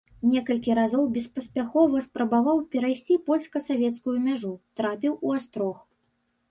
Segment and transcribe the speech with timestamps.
[0.33, 5.77] Некалькі разоў беспаспяхова спрабаваў перайсці польска-савецкую мяжу, трапіў у астрог.